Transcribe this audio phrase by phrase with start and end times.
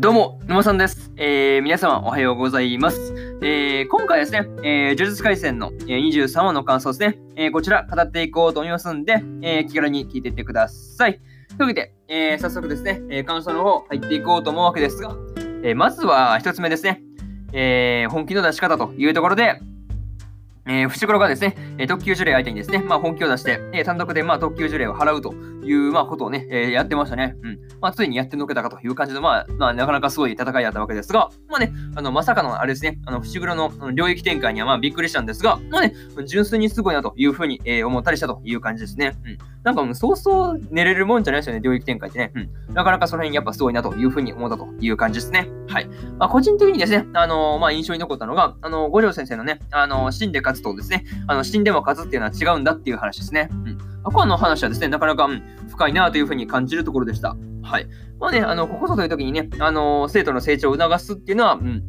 [0.00, 1.12] どうも、沼さんです。
[1.18, 3.12] えー、皆様おはようございます。
[3.42, 11.20] えー、今回ですね、えー、呪術廻戦の、23話の感想ですね、えー、こちら語っていこうと思いますんで、えー、気軽に聞いていってください。
[11.48, 15.14] というわけで、えー、早速ですね、えー、感想の方入っていこうと思うわけですが、
[15.62, 17.02] えー、まずは一つ目ですね、
[17.52, 19.60] えー、本気の出し方というところで、
[20.64, 27.36] えー、伏黒がですね、特級呪霊相手にですね、まあ、本気を出して、え単独で、まあ、特級呪霊を払うという、まあ、ことをね、えー、やってましたね。
[27.42, 27.58] うん。
[27.80, 35.94] まあ、ついにやってのけたかという感じの、まあ、まあ、なかなかすごい戦いだったわけですが、まあね、あの、まさかの、あれですね、あの、伏黒の領域展開には、まあ、びっくりしたんですが、まあね、
[36.26, 39.16] 純粋にすごいなというふうに、えー、思ったりしたという感じですね。
[39.24, 39.38] うん。
[39.62, 42.32] なんか、そうそう寝れるもんじゃないですよね、領域展開ってね。
[42.34, 42.40] う
[42.72, 42.74] ん。
[42.74, 45.48] なかなかその辺やっぱすごいなというふうに思ったという感じですね。
[45.68, 45.88] はい。
[46.18, 53.48] まあ、個人的にですね、あのまあ、印象に残ったのが、あの五条先生のね、あの死んで勝つとですね、あの死んでも勝つっていうのは違うんだっていう話ですね。
[53.52, 53.89] うん。
[54.04, 57.36] あこの話はですね、なかなか、うん、深いなというふうに感じるところでした。
[57.62, 57.86] はい。
[58.18, 61.82] まあね、あの、ここぞという時にね、あの生徒の成長を促すっていうのは、うん。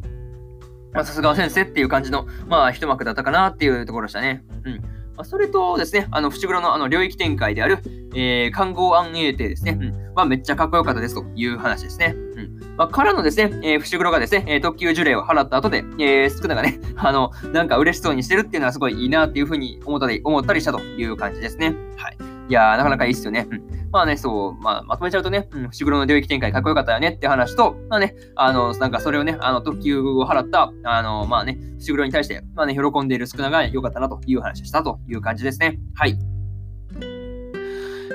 [0.94, 4.44] さすが先生っていう感じの、まあ、一幕だったかなっていうところでしたね。
[4.64, 4.82] うん。
[5.22, 7.78] まあ、それとですね、あの、伏黒のあの領域展開である、
[8.12, 12.16] えー、看護安永帝ですね、うん、まあ、めっちゃかっこよかったですという話ですね。
[12.16, 12.76] うん。
[12.76, 21.76] まあ、からのですね、えー、伏黒がですね、え特急呪霊を払った後で、えー、スクナがね、あの、なんか嬉しそうにしてるっていうのはすごいいいなっていうふうに思ったり、思ったりしたという感じですね。
[21.96, 22.31] はい。
[22.48, 23.46] いやー、なかなかいいっすよね。
[23.50, 23.88] うん。
[23.92, 35.78] まあね、そう、まあ、まとめちゃうとね、うん、伏黒の領域展開かっこよかったよねって話と、まあね、あの、なんかそれをね、あの、特急を払った、あの、まあね、伏黒に対して、まあね、喜んでいる少なが良かったなという話でしたという感じですね。
[35.94, 36.18] はい。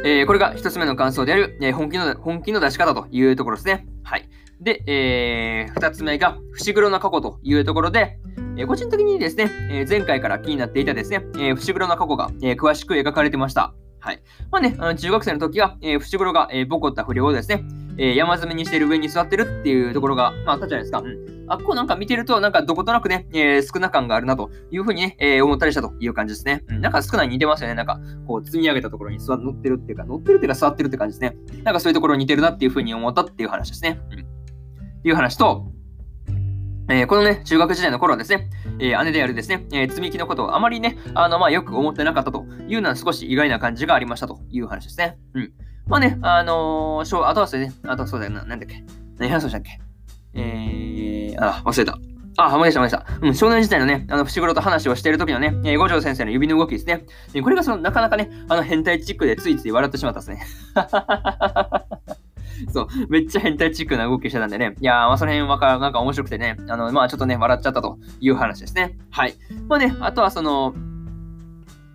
[0.04, 3.86] えー、これが一つ目の感想である、えー、本気の、本気の出し方というところですね。
[4.04, 4.30] はい。
[4.62, 8.20] で、えー、二つ目が、伏黒の過去というところで、
[8.58, 13.74] えー、個人的にですね、えー、前回から気になっていたですね、えー、伏黒の過去が、えー、詳しく描かれてました。
[14.08, 14.22] はい。
[14.52, 17.66] まあね、あの中学生の時は、えー、伏黒が、えー、ボコった不良をですね、
[17.98, 21.00] えー、山積みにしている上に座ってるっていうところが、まあ、あったじゃないですか。
[21.00, 21.46] うん。
[21.50, 26.64] あっこなんか見てると、なんかどことなくね、えー、少な感があるなというふうにね、えー、思ったりしたという感じですね。
[26.70, 26.80] うん。
[26.80, 27.76] なんか少ないに似てますよね。
[27.76, 31.38] なんか、こう、積み上げたところに座乗ってるっていうか、乗ってるっていうか座ってるって感じですね。
[31.66, 34.00] なんかそういうところに似てるなっていうふうに思ったっていう話ですね。
[34.10, 34.20] うん。
[34.20, 35.66] っていう話と、
[36.90, 38.50] えー、このね、中学時代の頃はですね、
[38.80, 45.18] えー、姉であるですね、えー、積み木のことをあまりね、あの、まあ、よく思ってなかったというのは少し意外な感じがありましたという話ですね。
[45.34, 45.52] うん。
[45.88, 48.84] まあね、あのー、あとはですね、あとはそうだよな、なんだっけ。
[49.18, 49.80] 何話したっけ
[50.34, 51.98] えー、あ、忘れた。
[52.38, 53.28] あ、思い出した、思い出した。
[53.28, 57.04] うん、少年時代のね、あの、伏黒と話をしている時のね、えー、五条先生の指の動きですね。
[57.42, 60.46] これがその、なかなかね、あの、変態チックでついつい笑ってしまったですね。
[62.72, 64.76] そう、めっちゃ変態チックな動きしてたんでね。
[64.80, 68.98] いやー、まあ、その辺わかなんか面白くてね、あの、まあ、ちょっとね、笑っちゃったという話ですね。
[69.12, 69.36] はい。
[69.68, 70.74] まあね、あとはその、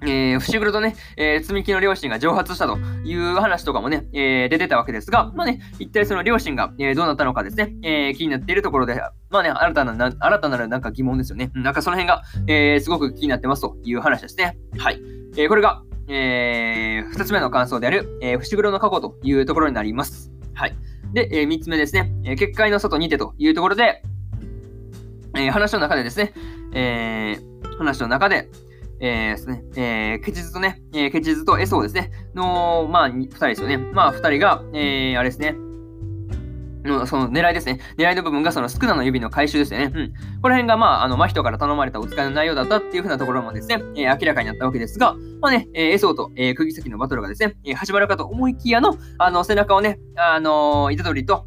[0.05, 9.01] えー、伏黒とね、えー、積み木の両親が蒸発したという話とかもね、えー、出てたわけですが、まあね、一体その両親が、えー、どうなったのかですね、えー、気になっているところで、
[9.31, 11.51] まあね、新たな、な新たなるなんか疑問ですよね。
[11.55, 14.59] なんかその辺が、えー、すごく気になってますという話ですね。
[14.79, 15.01] はい。
[15.37, 20.32] えー、これが、えー、二つ目の感想である、えー、伏黒の過去というところになります。
[20.55, 20.77] はい。
[21.13, 24.03] で、えー、3つ目ですね、えー、結界の外にてというところで、
[25.37, 26.33] えー、話の中でですね、
[26.75, 28.49] えー、話の中で、
[29.01, 33.77] えー、ですね、えー、ケチズとね、えー、ケチズとエソーですね、の、まあ、2人ですよね。
[33.77, 35.57] まあ、2人が、えー、あれですね、
[36.85, 37.81] のその狙いですね。
[37.97, 39.93] 狙いの部分がそのスクナの指の回収ですよね。
[39.95, 40.13] うん。
[40.41, 51.47] この辺が、まあ、あの、真人から頼まれたお使いの内容だったっていうふうなところもですね、えー、明らかになったわけですが、まあね、えー、エソーと、えー、釘崎のバトルがですね、えー、始まるかと思いきやの、あの、背中をね、あのー、イタドリと、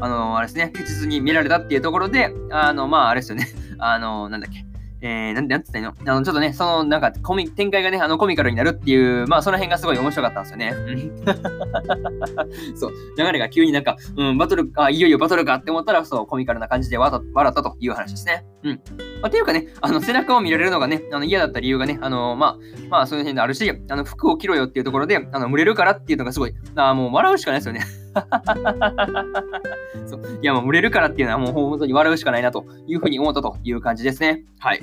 [0.00, 3.48] あのー、あれですね、ケチに見られたっていうところで、あの、まあ、あれですよね、
[3.78, 4.65] あのー、なんだっけ、
[5.00, 5.88] えー、なんで、なんつったの？
[5.88, 10.72] あの、ちょっとね、その、なんか、コミ、展開がね、あの、コミカルになるっていう、まあ、その辺がすごい面白かったんですよね。
[12.74, 18.44] そう、流れが急になんか、うん、バトル、あ、いよいよバトルかって思ったら、そう、コミカルな感じで笑ったという話ですね。
[18.62, 18.80] うん。
[19.20, 22.56] まあ、ていうかね、あの、背中を見られるのがね、あの、嫌だった理由がね、あの、まあ、
[22.88, 27.80] まあ、そういう辺であるし、あの、服を着ろよっていうところで、あの、群れるからっていうのがすごい、あもう笑うしかないですよね。
[30.06, 30.38] そう。
[30.42, 34.44] いや、もう売れるからっていうのはもう本当に笑うしかないなというふうに思ったという感じですね。
[34.58, 34.80] はい。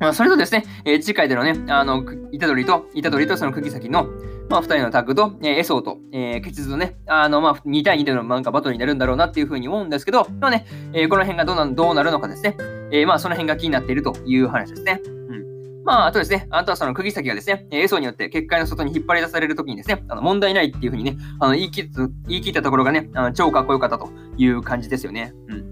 [0.00, 4.06] まあ、それとですね、えー、次回でのね、あの、イタドリと、イタドリとその釘先の、
[4.50, 12.56] まあ、二人のタッグと、えー、エソーと、えー、ケチズのね、あの、まあ、2対2でのなんかバトルになるんだろうなっていうふうに思うんですけど、まあね、えー、この辺がどうなどうなるのかですね、
[12.90, 15.00] えー、まあ、その辺が気になっているという話ですね。
[15.06, 15.43] うん
[15.84, 24.08] まあ、あとですね、あとはその釘先がですね、エソによって結界の外に引っ張り出されるときにですね、あの問題ないっていうふうにね、あの言い切った言い切ったところがね、あの超かっこよかったと
[24.38, 25.34] いう感じですよね。
[25.48, 25.58] うん。
[25.58, 25.62] っ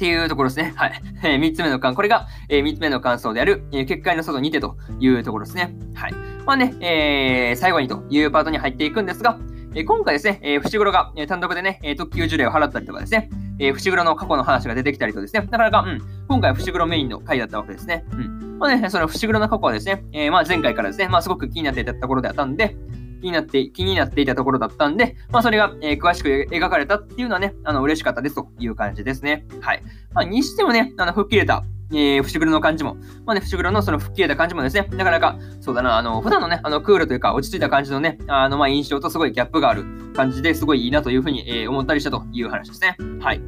[0.00, 0.72] ていうところですね。
[0.74, 1.02] はい。
[1.22, 5.76] えー、3つ目の感、これが、えー、3つ目の感想である、えー、結界の外にてというところですね。
[5.94, 6.14] はい。
[6.44, 9.38] まあね、えー、最後にというパートに入っていくんですが、
[9.74, 18.04] え今回ですね、え伏黒が、え単独でね、特級呪霊を払ったりとかですね、え伏黒の過去の話が出てきたりとですね、なかなか、うん、今回は伏黒メインの回だったわけですね。
[18.12, 18.58] うん。
[18.58, 22.74] まあね、その伏黒の過去はですね、えー、まあ前回からですね、まあすごく気になっていたところであったんで、
[23.20, 29.46] 気になって、気になっていたところだったんで、まあそれが、えー、詳しく描かれたっていうのはね、あの、嬉しかったですという感じですね。
[29.60, 29.82] はい。
[30.14, 32.96] まあにしてもね、あの、吹っ切れた、えー、伏黒の感じも、
[33.26, 39.84] まあね、伏黒のその吹っ切れた感じもですね、なかなか、そうだな、あの、普段のね、あの、クールというか、落ち着いた感じのね、あの、まあ、印象とすごいギャップがある
[40.14, 42.96] 感じですごいいいなというふうに、えー、思ったりしたという話ですね。
[43.20, 43.40] はい。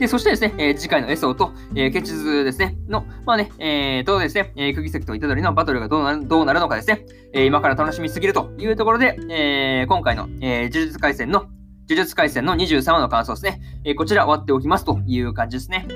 [0.00, 11.48] で、そしてですね、えー、次回のエソーと、えー、ケチズですね、の、まあね、えー、とですね、えー、釘石と虎杖のバトルがどうなるどうなるのかですね、えー、今から楽しみすぎるというところで、えー、今回の、えー、呪術廻戦の
[11.90, 13.60] 呪術廻戦の23話の感想ですね。
[13.84, 15.86] えー、こちら終わっておきますという感じですね。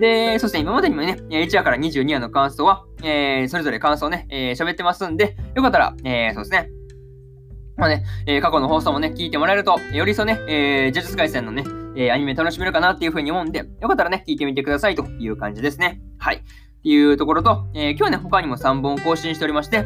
[0.00, 6.70] で、そして今までにもね、1話から22話の感想は、えー、それぞれ感想をね、えー、喋ってますんで、よかったら、えー、そうですね、
[7.78, 11.64] まあね、えー、過去の放送もね、聞いてもらえると、より一層ね、えー、呪術廻戦のね、
[11.96, 16.00] えー、アニメ楽しめるかなっていうふうに思うんで、よかったらね、聞いてみてくださいという感じですね。
[16.18, 16.36] はい。
[16.36, 16.40] っ
[16.82, 19.78] ていうところと、えー、今日はね、他にも3本更新しておりまして、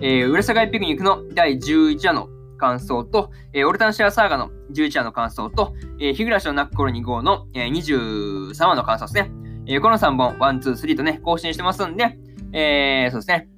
[0.00, 9.39] えー、浦坂ピクニックの第11話の感想と、えー、オルタンシアサーガの11話の感想と、えー、日暮らしの泣く頃に号の、えー、23話の感想ですね。
[9.66, 12.18] えー、この3本、1、2、3とね、更新してますんで、
[12.52, 13.48] えー、そうですね。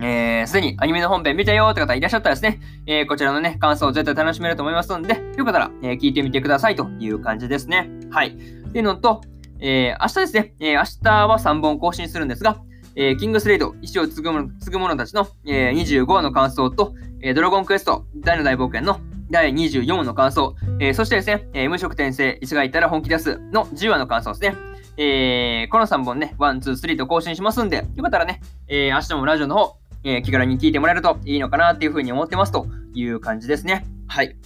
[0.00, 7.88] えー、すでにアニメの本編見たよって方いらっしゃったらですね、えー、こちらのね、感想を絶対楽しめると思いますので、よかったら、えー、聞いてみてくださいという感じですね。
[8.10, 8.28] はい。
[8.30, 9.20] っていうのと、
[9.60, 12.60] えー、明日ですね、えー、明日は3本更新するんですが、
[12.96, 19.00] えー、キングスレイド、石を継ぐ者たちの、えー、25話の感想と、えー、ドラゴンクエスト、大の大冒険の
[19.32, 24.54] 第24話の感想、えー、そしてですね、えー、無職転生、石がいたら本気出すの10話の感想ですね。
[24.98, 33.86] えー、この3本ね、1、2、3と更新しますんで、よかったらね、え、明日もラジオの方、え、気軽に聞いてもらえるといいのかなっていうふうに思ってますという感じですね。
[34.06, 34.28] はい。
[34.28, 34.38] とり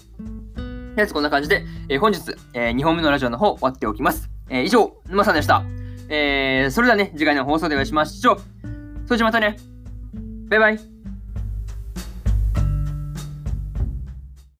[0.99, 2.21] あえずこんな感じで、え、本日、
[2.55, 4.31] え、2本目のラジオの方終わっておきます。
[4.49, 5.65] え、以上、沼さんでした。
[6.09, 8.39] え、それではね、次回の放送でお会いしましょう。
[9.07, 9.57] それじゃまたね。
[10.49, 10.96] バイバイ。